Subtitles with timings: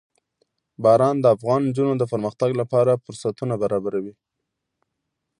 [0.83, 4.13] باران د افغان نجونو د پرمختګ لپاره فرصتونه برابروي.